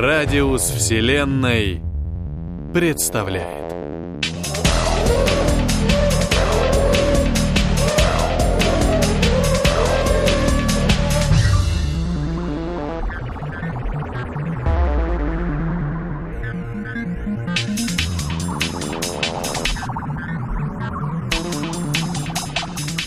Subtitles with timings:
[0.00, 1.82] Радиус Вселенной
[2.72, 3.74] представляет.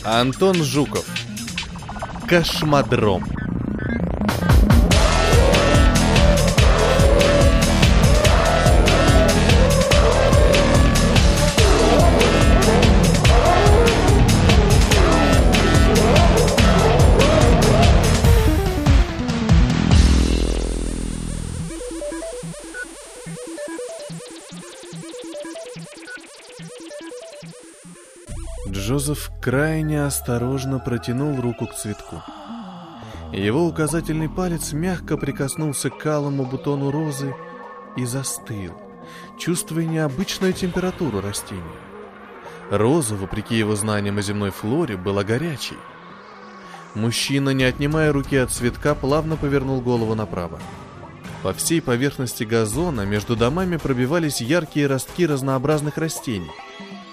[0.03, 1.05] Антон Жуков.
[2.27, 3.23] Кошмодром.
[29.41, 32.21] Крайне осторожно протянул руку к цветку.
[33.33, 37.33] Его указательный палец мягко прикоснулся к алому бутону розы
[37.97, 38.73] и застыл,
[39.39, 41.63] чувствуя необычную температуру растения.
[42.69, 45.77] Роза, вопреки его знаниям о земной флоре, была горячей.
[46.93, 50.59] Мужчина, не отнимая руки от цветка, плавно повернул голову направо.
[51.41, 56.51] По всей поверхности газона между домами пробивались яркие ростки разнообразных растений–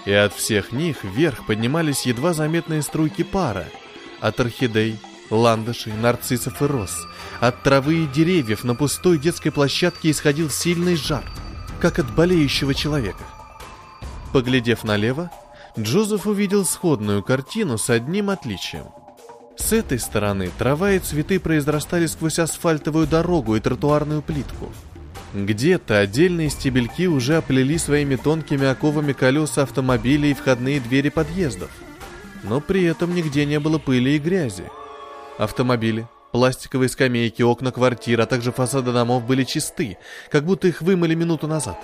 [0.05, 3.67] и от всех них вверх поднимались едва заметные струйки пара.
[4.21, 4.99] От орхидей,
[5.31, 7.07] ландышей, нарциссов и роз.
[7.41, 11.25] От травы и деревьев на пустой детской площадке исходил сильный жар,
[11.81, 13.25] как от болеющего человека.
[14.33, 15.31] Поглядев налево,
[15.79, 18.87] Джозеф увидел сходную картину с одним отличием.
[19.57, 24.73] С этой стороны трава и цветы произрастали сквозь асфальтовую дорогу и тротуарную плитку–
[25.47, 31.71] где-то отдельные стебельки уже оплели своими тонкими оковами колеса автомобилей и входные двери подъездов.
[32.43, 34.65] Но при этом нигде не было пыли и грязи.
[35.39, 39.99] Автомобили, пластиковые скамейки, окна квартир, а также фасады домов были чисты,
[40.31, 41.79] как будто их вымыли минуту назад.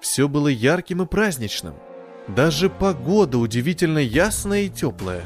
[0.00, 1.74] Все было ярким и праздничным.
[2.28, 5.24] Даже погода удивительно ясная и теплая.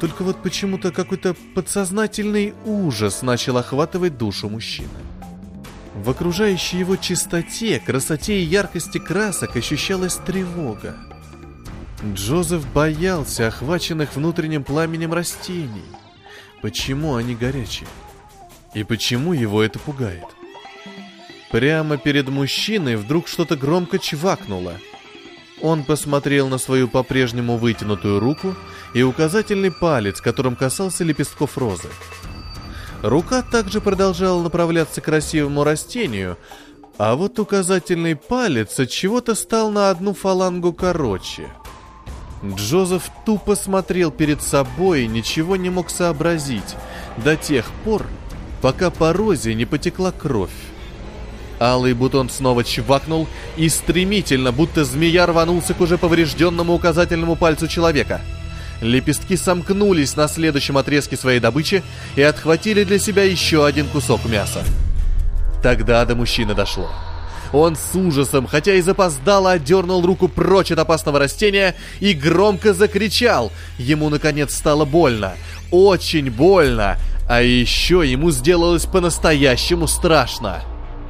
[0.00, 4.88] Только вот почему-то какой-то подсознательный ужас начал охватывать душу мужчины.
[5.98, 10.96] В окружающей его чистоте, красоте и яркости красок ощущалась тревога.
[12.14, 15.82] Джозеф боялся охваченных внутренним пламенем растений.
[16.62, 17.88] Почему они горячие?
[18.74, 20.24] И почему его это пугает?
[21.50, 24.74] Прямо перед мужчиной вдруг что-то громко чвакнуло.
[25.60, 28.54] Он посмотрел на свою по-прежнему вытянутую руку
[28.94, 31.88] и указательный палец, которым касался лепестков розы.
[33.02, 36.36] Рука также продолжала направляться к красивому растению,
[36.98, 41.48] а вот указательный палец от чего-то стал на одну фалангу короче.
[42.44, 46.76] Джозеф тупо смотрел перед собой и ничего не мог сообразить
[47.16, 48.04] до тех пор,
[48.60, 50.50] пока по розе не потекла кровь.
[51.60, 58.20] Алый бутон снова чвакнул и стремительно, будто змея рванулся к уже поврежденному указательному пальцу человека—
[58.80, 61.82] Лепестки сомкнулись на следующем отрезке своей добычи
[62.16, 64.62] и отхватили для себя еще один кусок мяса.
[65.62, 66.88] Тогда до мужчины дошло.
[67.52, 73.50] Он с ужасом, хотя и запоздало, отдернул руку прочь от опасного растения и громко закричал.
[73.78, 75.32] Ему, наконец, стало больно.
[75.70, 76.98] Очень больно.
[77.28, 80.62] А еще ему сделалось по-настоящему страшно.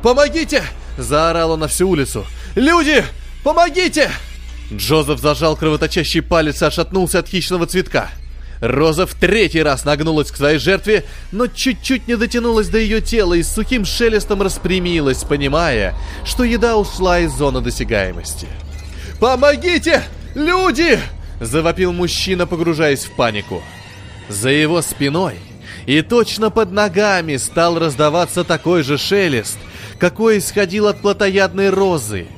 [0.03, 0.63] «Помогите!»–
[0.99, 2.25] заорал он на всю улицу.
[2.55, 3.05] «Люди!
[3.43, 4.11] Помогите!»
[4.73, 8.11] Джозеф зажал кровоточащий палец и отшатнулся от хищного цветка.
[8.61, 13.35] Роза в третий раз нагнулась к своей жертве, но чуть-чуть не дотянулась до ее тела
[13.35, 18.49] и с сухим шелестом распрямилась, понимая, что еда ушла из зоны досягаемости.
[19.21, 20.03] «Помогите!
[20.35, 20.99] Люди!»–
[21.41, 23.63] завопил мужчина, погружаясь в панику.
[24.29, 25.37] За его спиной
[25.87, 29.57] и точно под ногами стал раздаваться такой же шелест,
[29.99, 32.27] какой исходил от плотоядной розы–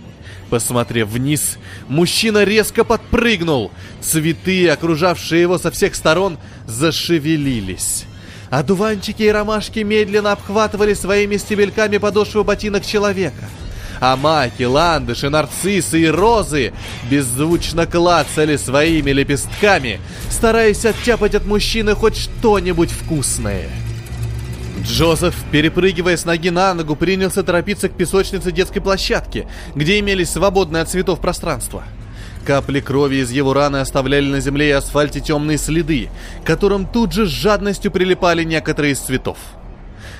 [0.50, 1.58] Посмотрев вниз,
[1.88, 3.70] мужчина резко подпрыгнул.
[4.00, 8.04] Цветы, окружавшие его со всех сторон, зашевелились.
[8.50, 13.48] Одуванчики и ромашки медленно обхватывали своими стебельками подошву ботинок человека.
[14.00, 16.72] А маки, ландыши, нарциссы и розы
[17.08, 20.00] беззвучно клацали своими лепестками,
[20.30, 23.68] стараясь оттяпать от мужчины хоть что-нибудь вкусное.
[24.82, 30.82] Джозеф, перепрыгивая с ноги на ногу, принялся торопиться к песочнице детской площадки, где имелись свободные
[30.82, 31.84] от цветов пространства.
[32.46, 36.08] Капли крови из его раны оставляли на земле и асфальте темные следы,
[36.42, 39.36] к которым тут же с жадностью прилипали некоторые из цветов.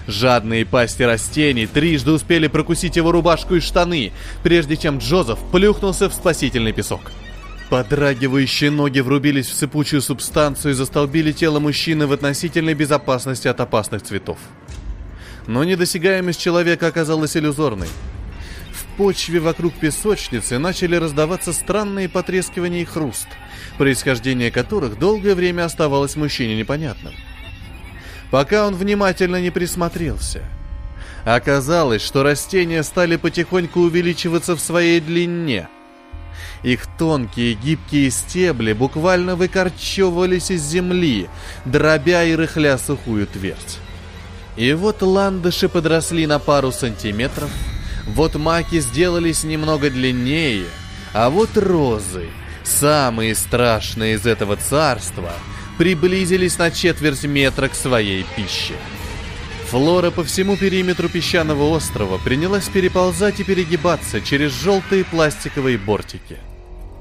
[0.06, 4.12] Жадные пасти растений трижды успели прокусить его рубашку и штаны,
[4.42, 7.00] прежде чем Джозеф плюхнулся в спасительный песок.
[7.70, 14.02] Подрагивающие ноги врубились в сыпучую субстанцию и застолбили тело мужчины в относительной безопасности от опасных
[14.02, 14.38] цветов.
[15.46, 17.86] Но недосягаемость человека оказалась иллюзорной.
[18.72, 23.28] В почве вокруг песочницы начали раздаваться странные потрескивания и хруст,
[23.78, 27.14] происхождение которых долгое время оставалось мужчине непонятным.
[28.32, 30.42] Пока он внимательно не присмотрелся.
[31.24, 35.68] Оказалось, что растения стали потихоньку увеличиваться в своей длине–
[36.62, 41.28] их тонкие гибкие стебли буквально выкорчевывались из земли,
[41.64, 43.78] дробя и рыхля сухую твердь.
[44.56, 47.50] И вот ландыши подросли на пару сантиметров,
[48.06, 50.66] вот маки сделались немного длиннее,
[51.12, 52.28] а вот розы,
[52.64, 55.32] самые страшные из этого царства,
[55.78, 58.74] приблизились на четверть метра к своей пище.
[59.70, 66.38] Флора по всему периметру песчаного острова принялась переползать и перегибаться через желтые пластиковые бортики.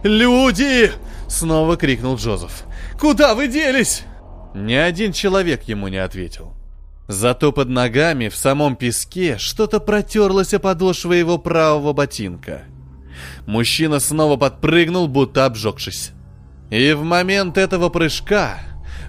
[0.04, 0.92] «Люди!»—
[1.28, 2.66] снова крикнул Джозеф.
[3.00, 4.04] «Куда вы делись?»
[4.54, 6.54] Ни один человек ему не ответил.
[7.08, 12.66] Зато под ногами в самом песке что-то протерлось о подошвы его правого ботинка.
[13.48, 16.12] Мужчина снова подпрыгнул, будто обжегшись.
[16.70, 18.60] И в момент этого прыжка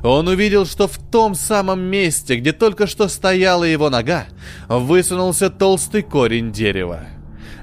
[0.03, 4.27] он увидел, что в том самом месте, где только что стояла его нога,
[4.69, 7.07] высунулся толстый корень дерева.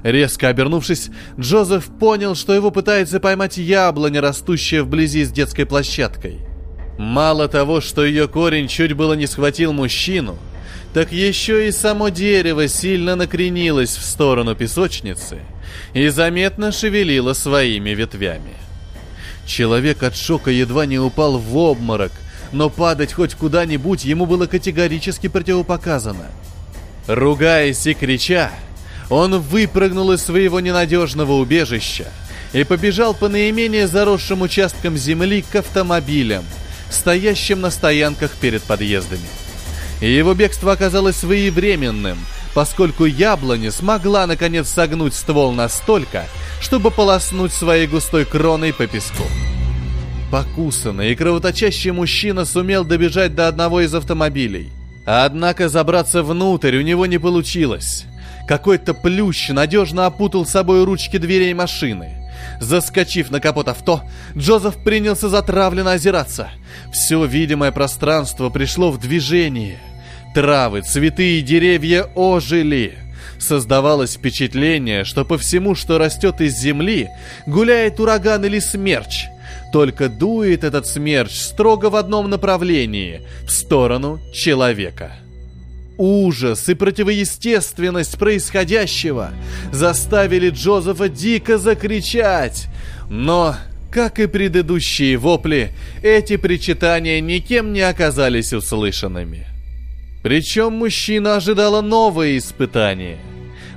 [0.04, 6.38] Резко обернувшись, Джозеф понял, что его пытается поймать яблоня, растущая вблизи с детской площадкой.
[6.98, 10.38] Мало того, что ее корень чуть было не схватил мужчину,
[10.94, 15.40] так еще и само дерево сильно накренилось в сторону песочницы
[15.92, 18.54] и заметно шевелило своими ветвями.
[19.46, 22.12] Человек от шока едва не упал в обморок–
[22.52, 26.26] но падать хоть куда-нибудь ему было категорически противопоказано.
[27.06, 28.50] Ругаясь и крича,
[29.10, 32.06] он выпрыгнул из своего ненадежного убежища
[32.52, 36.44] и побежал по наименее заросшим участкам земли к автомобилям,
[36.90, 39.28] стоящим на стоянках перед подъездами.
[40.00, 42.18] И его бегство оказалось своевременным,
[42.54, 46.26] поскольку яблоня смогла наконец согнуть ствол настолько,
[46.60, 49.24] чтобы полоснуть своей густой кроной по песку.
[50.30, 54.70] Покусанный и кровоточащий мужчина сумел добежать до одного из автомобилей.
[55.06, 58.04] Однако забраться внутрь у него не получилось.
[58.46, 62.28] Какой-то плющ надежно опутал собой ручки дверей машины.
[62.60, 64.02] Заскочив на капот авто,
[64.36, 66.50] Джозеф принялся затравленно озираться.
[66.92, 69.78] Все видимое пространство пришло в движение.
[70.34, 72.98] Травы, цветы и деревья ожили.
[73.38, 77.08] Создавалось впечатление, что по всему, что растет из земли,
[77.46, 79.24] гуляет ураган или смерч–
[79.72, 85.12] только дует этот смерч строго в одном направлении, в сторону человека.
[85.96, 89.32] Ужас и противоестественность происходящего
[89.72, 92.68] заставили Джозефа дико закричать,
[93.10, 93.56] но,
[93.90, 95.72] как и предыдущие вопли,
[96.02, 99.46] эти причитания никем не оказались услышанными.
[100.22, 103.18] Причем мужчина ожидала новое испытание.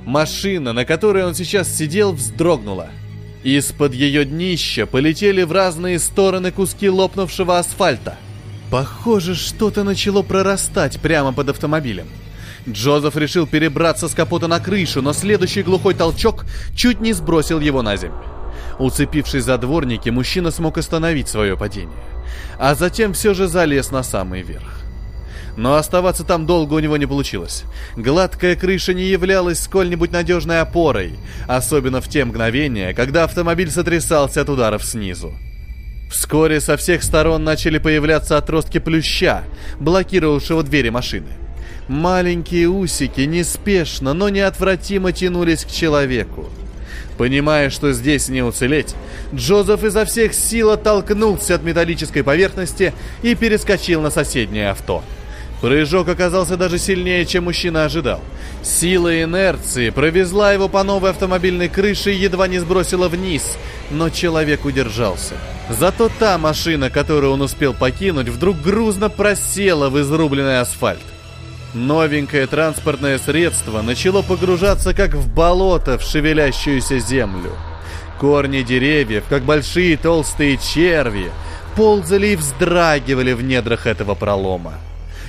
[0.04, 2.88] Машина, на которой он сейчас сидел, вздрогнула–
[3.42, 8.16] из-под ее днища полетели в разные стороны куски лопнувшего асфальта.
[8.70, 12.06] Похоже, что-то начало прорастать прямо под автомобилем.
[12.68, 17.82] Джозеф решил перебраться с капота на крышу, но следующий глухой толчок чуть не сбросил его
[17.82, 18.22] на землю.
[18.78, 21.98] Уцепившись за дворники, мужчина смог остановить свое падение,
[22.58, 24.81] а затем все же залез на самый верх
[25.56, 27.64] но оставаться там долго у него не получилось.
[27.96, 34.48] Гладкая крыша не являлась сколь-нибудь надежной опорой, особенно в те мгновения, когда автомобиль сотрясался от
[34.48, 35.34] ударов снизу.
[36.10, 39.44] Вскоре со всех сторон начали появляться отростки плюща,
[39.80, 41.28] блокировавшего двери машины.
[41.88, 46.50] Маленькие усики неспешно, но неотвратимо тянулись к человеку.
[47.18, 48.94] Понимая, что здесь не уцелеть,
[49.34, 55.02] Джозеф изо всех сил оттолкнулся от металлической поверхности и перескочил на соседнее авто–
[55.62, 58.20] Прыжок оказался даже сильнее, чем мужчина ожидал.
[58.64, 63.56] Сила инерции провезла его по новой автомобильной крыше и едва не сбросила вниз,
[63.88, 65.34] но человек удержался.
[65.70, 71.00] Зато та машина, которую он успел покинуть, вдруг грузно просела в изрубленный асфальт.
[71.74, 77.52] Новенькое транспортное средство начало погружаться как в болото в шевелящуюся землю.
[78.18, 81.30] Корни деревьев, как большие толстые черви,
[81.76, 84.74] ползали и вздрагивали в недрах этого пролома.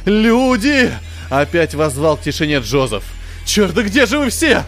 [0.05, 0.91] «Люди!»—
[1.29, 3.03] опять возвал к тишине Джозеф.
[3.45, 4.63] «Черт, да где же вы все?»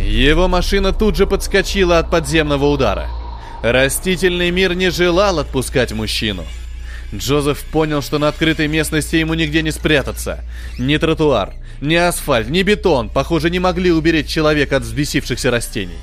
[0.00, 3.08] Его машина тут же подскочила от подземного удара.
[3.62, 6.44] Растительный мир не желал отпускать мужчину.
[7.14, 10.40] Джозеф понял, что на открытой местности ему нигде не спрятаться.
[10.78, 15.98] Ни тротуар, ни асфальт, ни бетон, похоже, не могли уберечь человека от взбесившихся растений.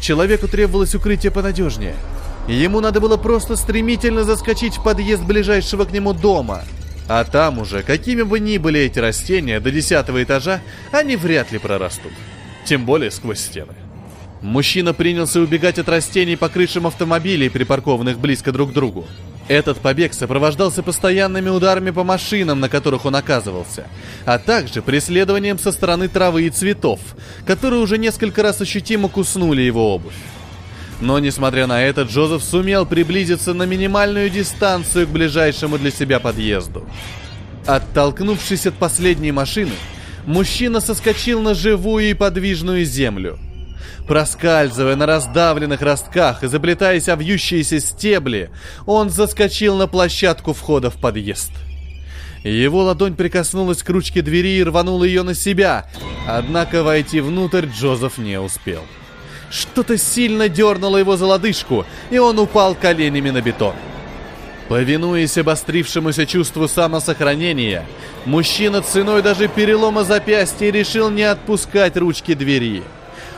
[0.00, 1.94] Человеку требовалось укрытие понадежнее.
[2.48, 6.64] Ему надо было просто стремительно заскочить в подъезд ближайшего к нему дома–
[7.08, 10.60] А там уже, какими бы ни были эти растения, до десятого этажа
[10.90, 12.12] они вряд ли прорастут.
[12.64, 13.74] Тем более сквозь стены.
[14.42, 19.06] Мужчина принялся убегать от растений по крышам автомобилей, припаркованных близко друг к другу.
[19.48, 23.86] Этот побег сопровождался постоянными ударами по машинам, на которых он оказывался,
[24.24, 27.00] а также преследованием со стороны травы и цветов,
[27.46, 30.14] которые уже несколько раз ощутимо куснули его обувь.
[31.00, 36.88] Но, несмотря на это, Джозеф сумел приблизиться на минимальную дистанцию к ближайшему для себя подъезду.
[37.66, 39.72] Оттолкнувшись от последней машины,
[40.24, 43.38] мужчина соскочил на живую и подвижную землю.
[44.08, 48.50] Проскальзывая на раздавленных ростках и заплетаясь о вьющиеся стебли,
[48.86, 51.50] он заскочил на площадку входа в подъезд.
[52.44, 55.90] Его ладонь прикоснулась к ручке двери и рванула ее на себя,
[56.28, 58.82] однако войти внутрь Джозеф не успел.—
[59.50, 63.74] что-то сильно дернуло его за лодыжку, и он упал коленями на бетон.
[64.68, 67.86] Повинуясь обострившемуся чувству самосохранения,
[68.24, 72.82] мужчина ценой даже перелома запястья решил не отпускать ручки двери.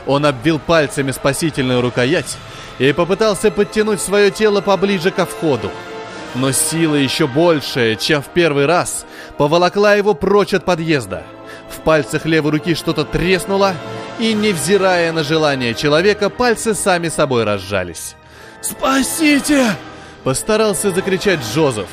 [0.07, 2.37] Он обвил пальцами спасительную рукоять
[2.79, 5.69] и попытался подтянуть свое тело поближе ко входу.
[6.33, 9.05] Но сила еще большая, чем в первый раз,
[9.37, 11.23] поволокла его прочь от подъезда.
[11.79, 13.73] В пальцах левой руки что-то треснуло,
[14.19, 18.15] и, невзирая на желание человека, пальцы сами собой разжались.
[18.61, 19.65] «Спасите!»—
[20.25, 21.87] постарался закричать Джозеф,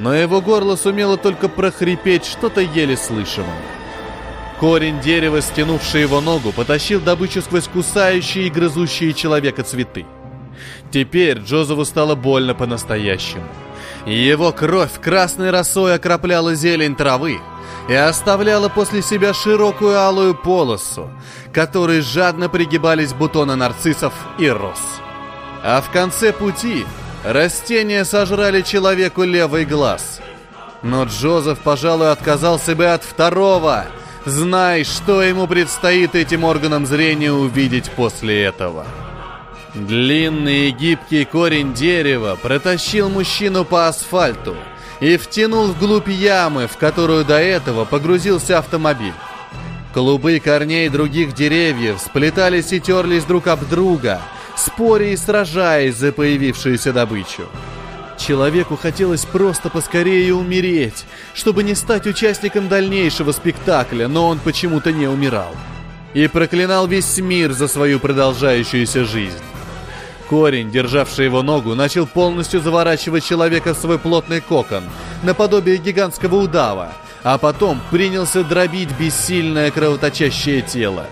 [0.00, 3.62] но его горло сумело только прохрипеть что-то еле слышимое.
[4.58, 10.04] Корень дерева, стянувший его ногу, потащил добычу сквозь кусающие и грызущие человека цветы.
[10.90, 13.46] Теперь Джозефу стало больно по-настоящему.
[14.04, 17.38] Его кровь красной росой окропляла зелень травы,
[17.88, 21.10] и оставляла после себя широкую алую полосу,
[21.52, 24.78] которой жадно пригибались бутоны нарциссов и роз.
[25.64, 26.86] А в конце пути
[27.24, 30.20] растения сожрали человеку левый глаз.
[30.82, 33.86] Но Джозеф, пожалуй, отказался бы от второго,
[34.26, 38.86] зная, что ему предстоит этим органам зрения увидеть после этого.
[39.74, 44.54] Длинный и гибкий корень дерева протащил мужчину по асфальту–
[45.00, 49.14] и втянул вглубь ямы, в которую до этого погрузился автомобиль.
[49.94, 54.20] Клубы корней других деревьев сплетались и терлись друг об друга,
[54.56, 57.48] споря и сражаясь за появившуюся добычу.
[58.18, 65.06] Человеку хотелось просто поскорее умереть, чтобы не стать участником дальнейшего спектакля, но он почему-то не
[65.06, 65.54] умирал.
[66.14, 69.38] И проклинал весь мир за свою продолжающуюся жизнь.
[70.28, 74.84] Корень, державший его ногу, начал полностью заворачивать человека в свой плотный кокон,
[75.22, 76.92] наподобие гигантского удава,
[77.22, 81.06] а потом принялся дробить бессильное кровоточащее тело.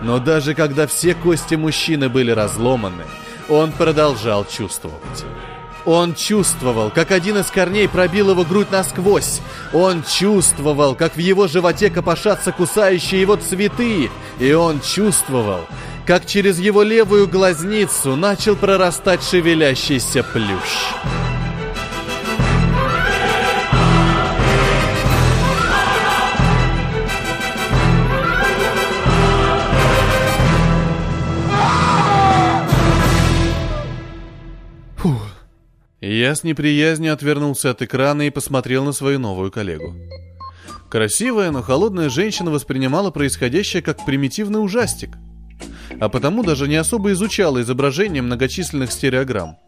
[0.00, 3.04] Но даже когда все кости мужчины были разломаны,
[3.48, 5.24] он продолжал чувствовать.
[5.84, 9.40] Он чувствовал, как один из корней пробил его грудь насквозь.
[9.72, 14.10] Он чувствовал, как в его животе копошатся кусающие его цветы.
[14.40, 15.60] И он чувствовал,
[16.06, 20.94] как через его левую глазницу начал прорастать шевелящийся плющ.
[34.96, 35.28] Фух.
[36.00, 39.96] Я с неприязнью отвернулся от экрана и посмотрел на свою новую коллегу.
[40.88, 45.10] Красивая, но холодная женщина воспринимала происходящее как примитивный ужастик–
[46.00, 49.58] а потому даже не особо изучала изображение многочисленных стереограмм.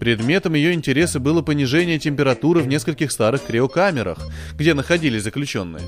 [0.00, 4.18] Предметом ее интереса было понижение температуры в нескольких старых криокамерах,
[4.54, 5.82] где находились заключенные.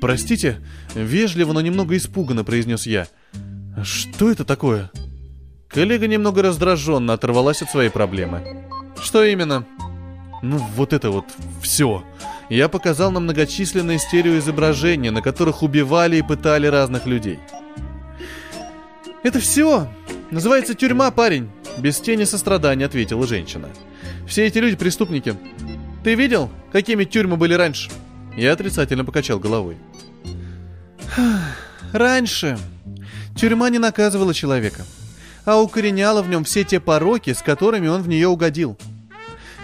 [0.00, 0.58] «Простите»,—
[0.94, 3.06] вежливо, но немного испуганно произнес я.
[3.84, 4.90] «Что это такое?»
[5.68, 8.66] Коллега немного раздраженно оторвалась от своей проблемы.
[9.00, 9.66] «Что именно?»
[10.42, 11.26] «Ну, вот это вот
[11.62, 12.04] все».
[12.50, 17.38] Я показал на многочисленные стереоизображения, на которых убивали и пытали разных людей.
[19.22, 19.88] «Это все.
[20.30, 23.68] Называется тюрьма, парень»,— без тени сострадания ответила женщина.
[24.26, 25.34] «Все эти люди преступники.
[26.02, 27.90] Ты видел, какими тюрьмы были раньше?»
[28.36, 29.76] Я отрицательно покачал головой.
[31.92, 32.58] «Раньше
[33.36, 34.84] тюрьма не наказывала человека,
[35.44, 38.78] а укореняла в нем все те пороки, с которыми он в нее угодил.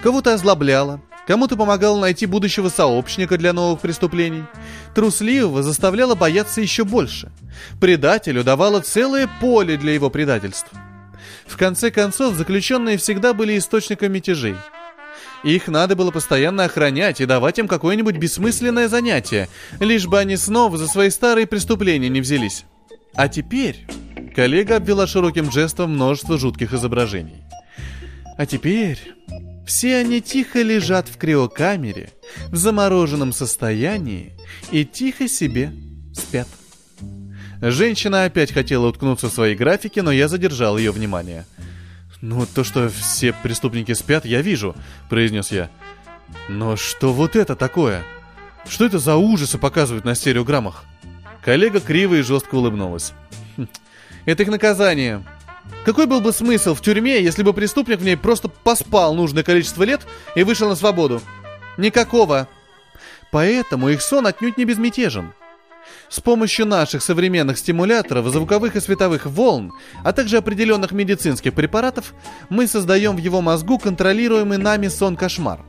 [0.02, 4.44] Кого-то озлобляла, Кому-то помогала найти будущего сообщника для новых преступлений.
[4.94, 7.30] Трусливого заставляла бояться еще больше.
[7.78, 10.70] Предателю давала целое поле для его предательств.
[11.46, 14.56] В конце концов, заключенные всегда были источником мятежей.
[15.44, 20.78] Их надо было постоянно охранять и давать им какое-нибудь бессмысленное занятие, лишь бы они снова
[20.78, 22.64] за свои старые преступления не взялись.
[23.14, 23.86] А теперь...
[24.34, 27.42] Коллега обвела широким жестом множество жутких изображений.
[28.38, 29.14] А теперь
[29.68, 32.10] все они тихо лежат в криокамере
[32.46, 34.32] в замороженном состоянии
[34.70, 35.70] и тихо себе
[36.14, 36.48] спят.
[37.60, 41.44] Женщина опять хотела уткнуться в свои графики, но я задержал ее внимание.
[42.22, 44.74] «Ну, то, что все преступники спят, я вижу»,—
[45.10, 45.70] произнес я.
[46.48, 48.02] «Но что вот это такое?
[48.66, 50.84] Что это за ужасы показывают на стереограммах?»
[51.44, 53.12] Коллега криво и жестко улыбнулась.
[53.58, 53.68] «Хм,
[54.24, 55.22] «Это их наказание.
[55.84, 59.84] Какой был бы смысл в тюрьме, если бы преступник в ней просто поспал нужное количество
[59.84, 60.02] лет
[60.34, 61.22] и вышел на свободу?
[61.76, 62.48] Никакого.
[63.30, 65.32] Поэтому их сон отнюдь не безмятежен.
[66.08, 69.72] С помощью наших современных стимуляторов, звуковых и световых волн,
[70.04, 72.14] а также определенных медицинских препаратов,
[72.48, 75.60] мы создаем в его мозгу контролируемый нами сон-кошмар.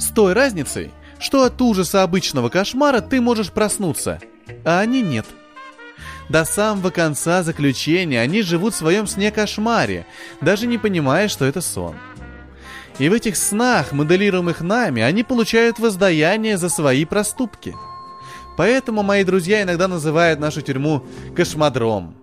[0.00, 4.20] С той разницей, что от ужаса обычного кошмара ты можешь проснуться,
[4.64, 5.26] а они нет.
[6.28, 10.06] До самого конца заключения они живут в своем сне-кошмаре,
[10.40, 11.94] даже не понимая, что это сон.
[12.98, 17.74] И в этих снах, моделируемых нами, они получают воздаяние за свои проступки–
[18.56, 22.14] Поэтому мои друзья иногда называют нашу тюрьму кошмодром.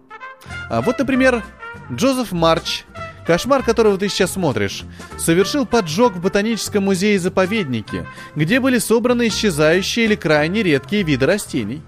[0.69, 1.43] А вот, например,
[1.91, 2.83] Джозеф Марч,
[3.25, 4.83] кошмар которого ты сейчас смотришь,
[5.17, 11.81] совершил поджог в ботаническом музее-заповеднике, где были собраны исчезающие или крайне редкие виды растений.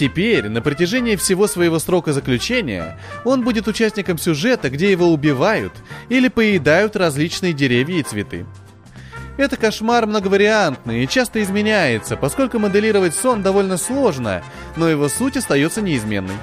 [0.00, 5.74] Теперь, на протяжении всего своего срока заключения, он будет участником сюжета, где его убивают
[6.08, 8.46] или поедают различные деревья и цветы.
[9.36, 14.42] Это кошмар многовариантный и часто изменяется, поскольку моделировать сон довольно сложно,
[14.74, 16.38] но его суть остается неизменной.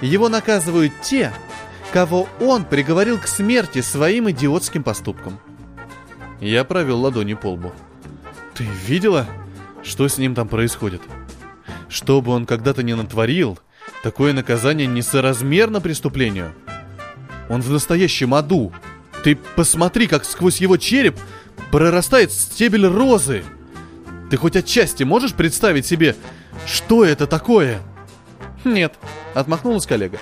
[0.00, 1.34] Его наказывают те,
[1.92, 5.38] кого он приговорил к смерти своим идиотским поступком.
[6.40, 7.72] Я провел ладони по лбу.
[8.54, 9.26] Ты видела,
[9.82, 11.02] что с ним там происходит?
[11.92, 13.58] Что бы он когда-то не натворил,
[14.02, 16.54] такое наказание несоразмерно преступлению.
[17.50, 18.72] Он в настоящем аду.
[19.22, 21.18] Ты посмотри, как сквозь его череп
[21.70, 23.44] прорастает стебель розы.
[24.30, 26.16] Ты хоть отчасти можешь представить себе,
[26.66, 27.82] что это такое?
[28.64, 28.94] Нет,
[29.34, 30.18] отмахнулась коллега.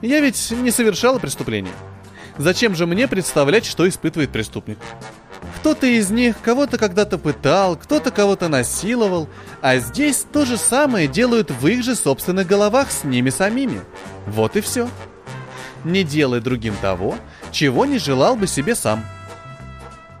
[0.00, 1.74] Я ведь не совершала преступления.
[2.38, 4.78] Зачем же мне представлять, что испытывает преступник?
[5.64, 9.30] Кто-то из них кого-то когда-то пытал, кто-то кого-то насиловал,
[9.62, 13.80] а здесь то же самое делают в их же собственных головах с ними самими.
[14.26, 14.90] Вот и все.
[15.82, 17.14] Не делай другим того,
[17.50, 19.06] чего не желал бы себе сам.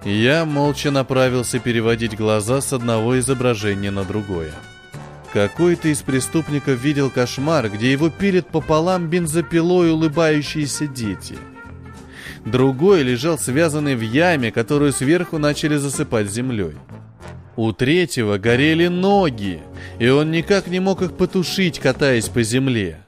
[0.02, 4.54] Я молча направился переводить глаза с одного изображения на другое.
[5.34, 11.36] Какой-то из преступников видел кошмар, где его пилят пополам бензопилой улыбающиеся дети.
[12.44, 16.74] Другой лежал связанный в яме, которую сверху начали засыпать землей.
[17.56, 19.62] У третьего горели ноги,
[19.98, 23.00] и он никак не мог их потушить, катаясь по земле.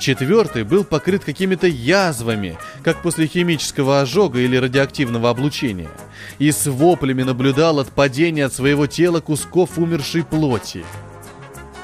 [0.00, 5.90] Четвертый был покрыт какими-то язвами, как после химического ожога или радиоактивного облучения,
[6.38, 10.84] и с воплями наблюдал от падения от своего тела кусков умершей плоти.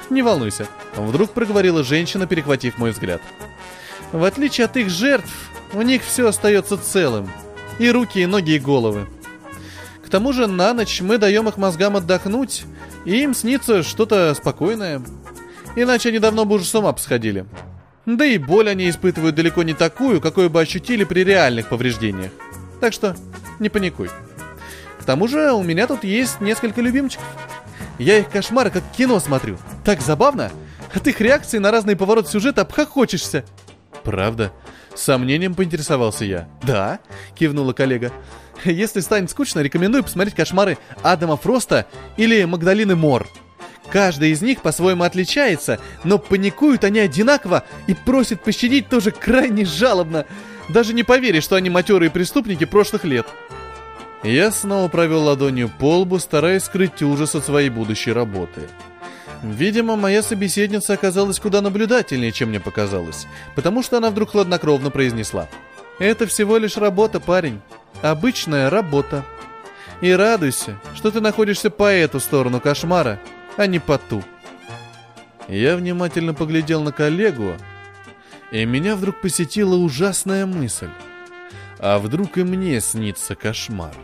[0.09, 3.21] «Не волнуйся»,— вдруг проговорила женщина, перехватив мой взгляд.
[4.11, 5.31] «В отличие от их жертв,
[5.73, 7.29] у них все остается целым.
[7.79, 9.07] И руки, и ноги, и головы.
[10.05, 12.63] К тому же на ночь мы даем их мозгам отдохнуть,
[13.05, 15.01] и им снится что-то спокойное.
[15.75, 17.45] Иначе они давно бы уже с ума посходили.
[18.05, 22.31] Да и боль они испытывают далеко не такую, какую бы ощутили при реальных повреждениях.
[22.79, 23.15] Так что
[23.59, 24.09] не паникуй.
[24.99, 27.25] К тому же у меня тут есть несколько любимчиков.
[27.97, 29.57] Я их кошмары как кино смотрю.
[29.83, 30.51] Так забавно.
[30.93, 33.43] От их реакции на разные повороты сюжета обхохочешься.
[34.05, 34.53] Правда?
[34.93, 36.47] С сомнением поинтересовался я.
[36.61, 36.99] Да,
[37.33, 38.13] кивнула коллега.
[38.63, 43.27] Если станет скучно, рекомендую посмотреть кошмары Адама Фроста или Магдалины Мор.
[43.91, 50.25] Каждый из них по-своему отличается, но паникуют они одинаково и просят пощадить тоже крайне жалобно.
[50.69, 53.27] Даже не поверишь, что они матерые преступники прошлых лет.
[54.23, 58.61] Я снова провел ладонью по лбу, стараясь скрыть ужас от своей будущей работы.
[59.43, 65.47] Видимо, моя собеседница оказалась куда наблюдательнее, чем мне показалось, потому что она вдруг хладнокровно произнесла.
[65.99, 67.61] «Это всего лишь работа, парень.
[68.01, 69.23] Обычная работа.
[70.01, 73.19] И радуйся, что ты находишься по эту сторону кошмара,
[73.57, 74.23] а не по ту.
[75.47, 77.55] Я внимательно поглядел на коллегу,
[78.51, 80.89] и меня вдруг посетила ужасная мысль.
[81.79, 83.95] А вдруг и мне снится кошмар?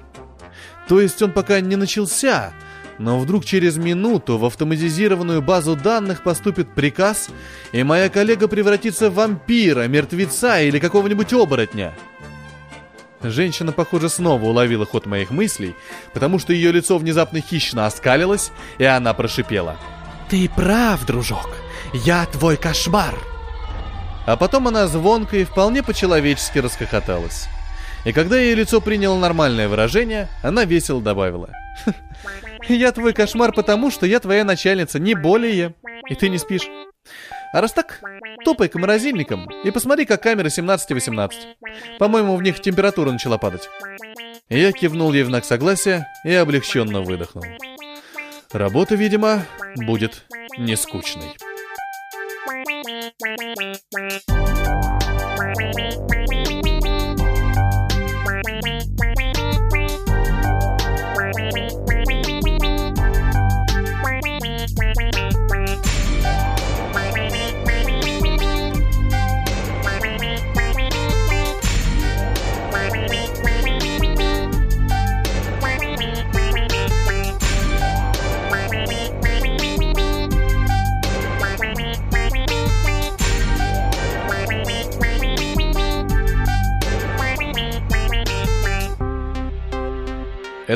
[0.87, 2.53] То есть он пока не начался,
[3.01, 7.29] но вдруг через минуту в автоматизированную базу данных поступит приказ,
[7.71, 11.93] и моя коллега превратится в вампира, мертвеца или какого-нибудь оборотня.
[13.23, 15.75] Женщина, похоже, снова уловила ход моих мыслей,
[16.13, 19.77] потому что ее лицо внезапно хищно оскалилось, и она прошипела.
[20.29, 21.49] «Ты прав, дружок,
[21.93, 23.15] я твой кошмар!»
[24.27, 27.47] А потом она звонко и вполне по-человечески расхохоталась.
[28.05, 31.49] И когда ее лицо приняло нормальное выражение, она весело добавила.
[32.67, 35.75] «Я твой кошмар потому, что я твоя начальница, не более.
[36.09, 36.67] И ты не спишь.
[37.53, 38.01] А раз так,
[38.45, 41.31] топай к морозильникам и посмотри, как камеры 17-18.
[41.99, 43.69] По-моему, в них температура начала падать».
[44.49, 47.43] Я кивнул ей в знак согласия и облегченно выдохнул.
[48.51, 49.45] Работа, видимо,
[49.77, 50.25] будет
[50.57, 51.37] не скучной.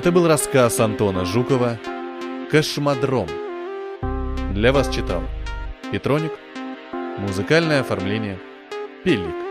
[0.06, 1.80] Это был рассказ Антона Жукова
[2.52, 3.28] «Кошмодром».
[4.54, 5.24] Для вас читал
[5.92, 6.32] Петроник,
[7.18, 8.38] музыкальное оформление
[9.04, 9.45] Пилик.